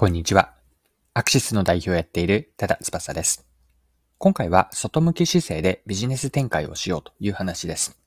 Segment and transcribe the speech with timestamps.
[0.00, 0.54] こんにちは。
[1.12, 3.46] アクシスの代表をやっている多田翼です。
[4.16, 8.00] 今回は外向き姿勢でビジネス展開をしようという話です。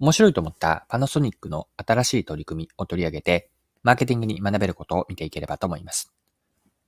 [0.00, 3.50] 面白いと思ったパナソニックの新しい取り組みを取り上げて、
[3.82, 6.10] マーケティングに学べることを見ていければと思います。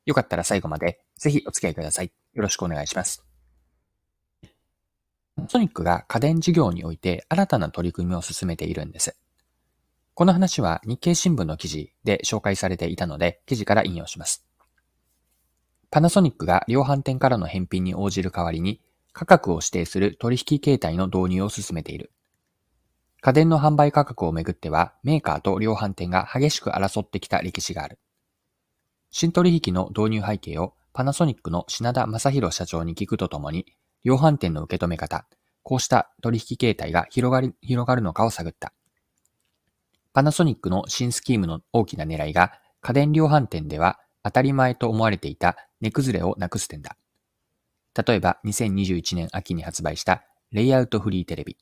[0.06, 2.10] よかったら最後までぜひお付き合いください。
[2.32, 3.26] よろしくお願いします。
[5.36, 9.14] パナソニックが家電事業において新たな取り組みを進めているんです。
[10.18, 14.44] この話は日経新聞の記事で紹介されていたので、記事から引用します。
[15.92, 18.80] パナソニックが量販店からの返品に応じる代わりに、
[19.12, 22.10] 価格を指定する取引形態の導入を進めている。
[23.20, 28.00] 家電の販売価格をめぐっては、メーカーと量販店が激しく争ってきた歴史がある。
[29.12, 33.66] 新取引の導入背景をパナソニックの品田正宏社長に聞くとともに、
[34.02, 35.28] 量販店の受け止め方、
[35.62, 38.72] こうした取引形態が広がり広がるのかを探った。
[40.12, 46.96] パナソニックの新スキームの大きな狙いが、家電量販店では当たり前と思われていた値崩れをなくす点だ。
[48.06, 51.56] 例えば、2021年秋に発売したレイアウトフリーテレビ。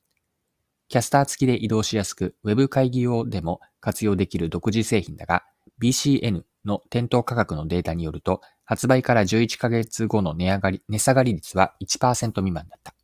[0.89, 5.45] キャスター付きで移動しやすく、ウェブ会議用でも活用できる独自製品だが、
[5.83, 12.95] BCN の店頭価格のデータによると、発売から11ヶ月後の値上がり、値下がり率は1%未満だった。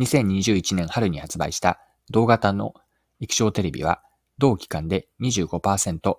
[0.00, 1.78] 2021年春に発売した
[2.10, 2.74] 同型の
[3.20, 4.02] 液晶テレビは
[4.40, 6.16] 同期間で25%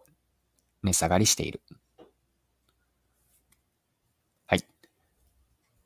[0.84, 1.62] 値下がりしている。
[4.46, 4.66] はい。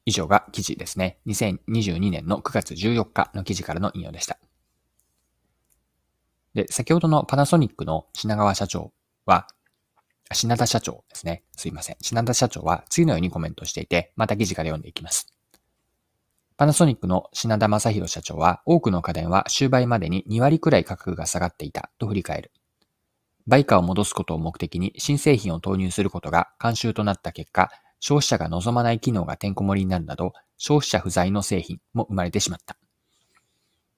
[0.05, 1.17] 以上が記事ですね。
[1.25, 4.37] 2022年の9月14日の記事からの引用でした。
[6.53, 8.91] で、先ほどのパナソニックの品川社長
[9.25, 9.47] は、
[10.33, 11.43] 品田社長ですね。
[11.55, 11.97] すいません。
[12.01, 15.34] 品田社長は次のようにコメントしていて、また記事から読んでいきます。
[16.57, 22.51] パナソニックの品田正宏社長は、多くの家電は終売までに2割くらい価格が下がっていたと振り返る。
[23.45, 32.77] 売価を戻すことを目的に新製品を投入することが慣習となった結果、消費者が望まない機能がてんこ盛りになるなど、消費者不在の製品も生まれてしまった。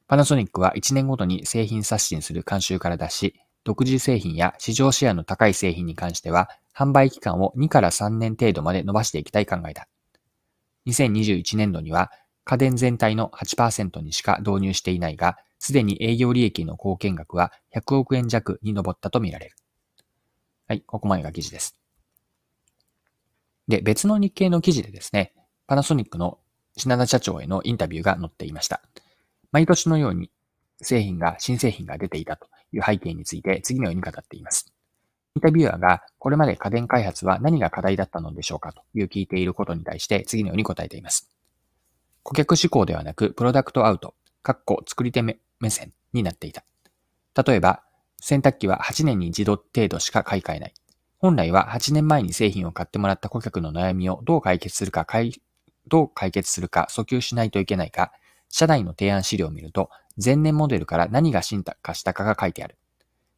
[0.07, 9.87] パナソニックは1年ごとに製品刷新する慣習から脱し、独自製品や市場シェアの高い製品に関しては、販売期間を2から3年程度まで伸ばしていきたい考えだ。
[10.87, 12.11] 2021年度には
[12.47, 19.55] 家電全体の8%にしか導入していないが、すでに営業利益の貢献額は100億円弱に上ったとみられる。
[20.65, 21.77] はい、ここまでが記事です。
[23.67, 25.33] で、別の日経の記事でですね、
[25.67, 26.39] パナソニックの
[26.77, 28.81] 品田社長へのインタビューが載っていました。
[29.51, 30.31] 毎年のように
[30.81, 34.71] 製品が、新製品が出ていたという背景について次のように語っています。
[35.35, 41.29] インタビュアーがこれまで家電開発は何が課題だったのでしょうかという聞いていることに対して次のように答えています。
[42.27, 45.39] 顧客志向ではなく、プロダクトアウト、かっこ作り手目
[45.69, 46.65] 線になっていた。
[47.41, 47.83] 例えば、
[48.19, 50.73] 洗濯機は8年に一度程度しか買い替えない。
[51.19, 55.07] 本来は8年前に製品を買ってもらった顧客の悩みをどう解決するか、
[55.87, 58.11] どう解決するか訴求しないといけないか、
[58.49, 59.89] 社内の提案資料を見ると、
[60.21, 62.77] 前年モデルから何が進化したかが書いてある。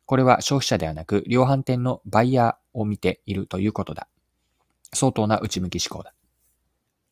[0.08, 4.08] これは消費者ではなく、量販店のバイヤーを見ているということだ。
[4.96, 6.16] 相当な内向き思考だ。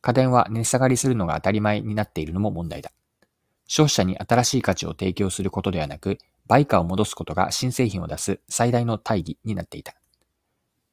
[0.00, 2.92] 家電は値下がりするのが当たり前になっているのも問題だ。
[3.66, 9.94] 消費者に新しい価値を提供することではなく、売価を戻すことが新製品を出す最大の大義になっていた。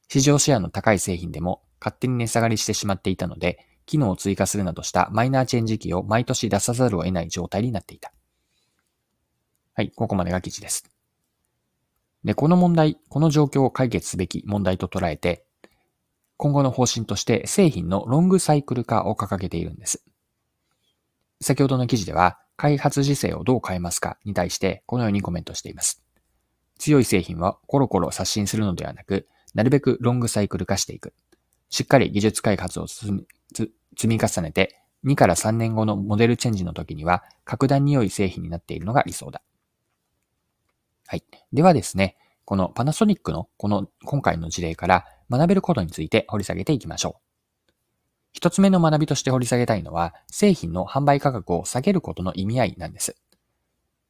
[0.08, 8.12] 市場シェアの高い製品でも勝手に値下がりしてしまっていたので、機能を追加するなどしたマイナーチェンジ機を毎年出さざるを得ない状態になっていた。
[9.74, 10.84] はい、ここまでが記事です。
[12.24, 15.45] で、この問題、この状況を解決すべき問題と捉えて、
[16.36, 20.04] 今後の方針として製品のロングサイクル化を掲げているんです。
[21.40, 26.02] 先ほどの記事では、開発時勢をどう変えますかに対してこのようにコメントしています。
[26.78, 31.12] 強い製品はコロコロ刷新するのではなく、なるべくロングサイクル化していく。
[31.68, 33.12] しっかり技術開発を積
[34.06, 39.42] み重ねて、2から3年後のモデルチェンジの時には、格段に良い製品になっているのが理想だ。
[41.06, 41.24] はい。
[41.52, 47.72] ではですね、このパナソニックのこの今回の事例から学べることについて掘り下げていきましょう。
[48.32, 53.16] 一つ目の学びとして掘り下げたいのは、製品の販売価格を下げることの意味合いなんです。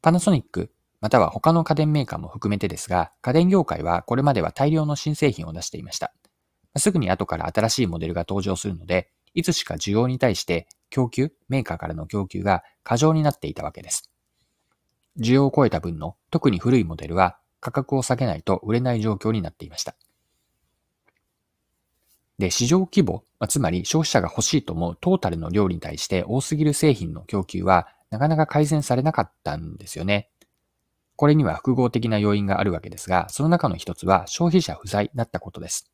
[0.02, 6.12] パナソニック、または他の家電メーカーも含めてですが、家電業界はこれまでは大量の新製品を出していました。
[6.76, 14.10] すぐに後から新しいモデルが登場するので、いつしか需要に対して供給、メーカーからの供給が過剰になっていたわけです。
[15.20, 19.94] 需要を超えた分の特に古いモデルは価格を下げないと売れない状況になっていました。
[22.38, 30.28] で、市場規模、つまり消費者が欲しいと思うトータルの量に対して多すぎる製品の供給はなかなか改善されなかったんですよね。
[31.16, 35.90] これには複合的な要因があるわけですが、その中の一つは消費者不在だったことです。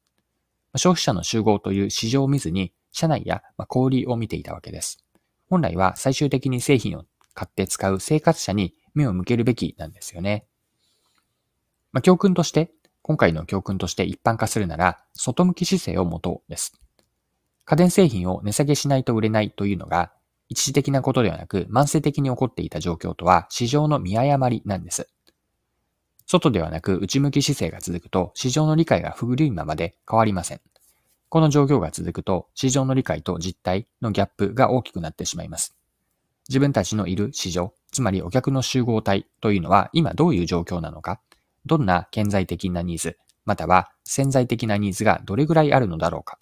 [0.76, 5.04] 消費者の集合という市場を見ずに、社内や小売を見ていたわけです。
[5.48, 7.04] 本来は最終的に製品を
[7.34, 10.46] 買って使う生活者に目を向けるべきなんですよね。
[11.92, 12.72] まあ、教訓として、
[13.02, 16.80] 今回の教訓として一般化するなら、外向き姿勢を持とうです。
[17.64, 20.12] 家電製品を値下げしないと売れないというのが、
[20.48, 25.08] 一時的なことではなく、慢性的に起こっていた状況とは、市場の見誤りなんです。
[26.26, 30.60] 外ではなく内向き姿勢が続くと、市場の理解が古いままで変わりません。
[31.28, 35.74] この状況が続くと、市場の理解と実態のギャップが大きくなってしまいます。
[36.48, 41.20] 自分たちのいる市場、つまりお客の集合体というのは今どういう状況なのか、
[41.66, 46.38] どんな顕在的なニーズ、または潜在的なニーズがどれぐらいあるのだろうか。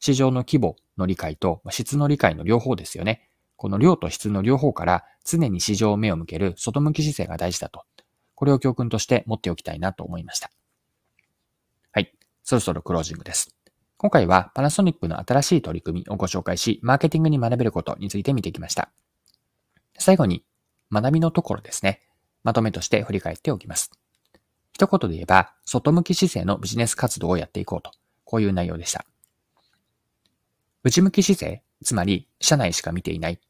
[0.00, 3.28] 市場の規模の理解と質の理解の両方ですよね。
[3.56, 7.84] この量と質の両方から常に市場を目を向ける外向き姿勢が大事だと。
[8.34, 10.50] これを教訓として持っておきたいなと思いました。
[11.92, 12.12] はい。
[12.42, 13.54] そろそろクロージングです。
[13.96, 18.90] 今回はパナソニックの新しい取り組みをご紹介し、マーケティングに学べることについて見てきました。
[19.96, 20.44] 最後に
[20.90, 22.00] 学びのところですね。
[22.42, 23.92] まとめとして振り返っておきます。
[24.82, 27.92] 一言で言えば、外向き姿勢のビジネス活動をやっていこうと。
[28.24, 29.04] こういう内容でした。
[30.82, 33.40] 内向き姿勢、つまり社内しか見ていない、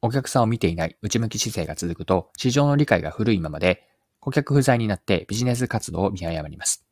[0.00, 3.88] お客さんを見ていない内向き姿勢が続くと、市場の理解が古いままで、
[4.20, 6.84] 顧客不在になってビジネス活動を見誤ります。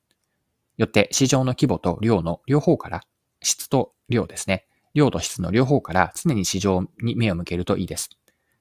[0.76, 3.04] よって市場の規模と量の両方から、
[3.42, 4.66] 質と量ですね。
[4.94, 8.10] 量と質の両方から常に市場に目を向けるといいです。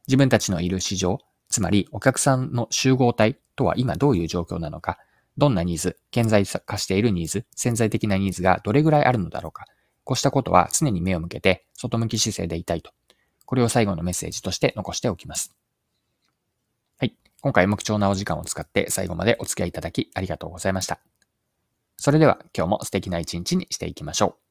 [0.08, 1.18] 自分たちのいる市場、
[1.50, 5.00] つまりお客さんの集合体とは今どういう状況なのか、
[5.38, 9.66] どんなニーズ、顕在化しているニーズ、潜在的なニーズがどれぐらいあるのだろうか、
[10.04, 12.92] こうしたことは常に目を向けて外向き姿勢でいたいと。
[13.46, 15.56] これを最後のメッセージとして残しておきます。
[16.98, 17.16] はい。
[17.42, 21.00] 今回も貴重なお時間を使って最後までお付き合いいただきありがとうございました。
[21.98, 24.47] それでは今日も素敵な一日にしていきましょう。